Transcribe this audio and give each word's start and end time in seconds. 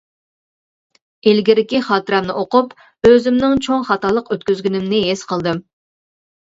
ئىلگىرىكى 1.31 1.83
خاتىرەمنى 1.89 2.39
ئوقۇپ 2.43 2.75
ئۆزۈمنىڭ 3.11 3.63
چوڭ 3.69 3.87
خاتالىق 3.93 4.35
ئۆتكۈزگىنىمنى 4.37 5.05
ھېس 5.11 5.25
قىلدىم. 5.33 5.67